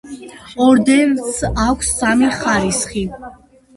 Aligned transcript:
ორდენს 0.67 1.37
აქვს 1.67 1.93
სამი 1.99 2.31
ხარისხი. 2.41 3.05